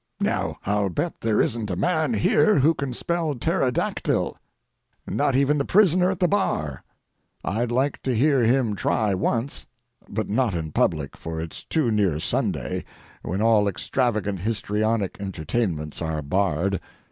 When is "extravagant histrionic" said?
13.67-15.17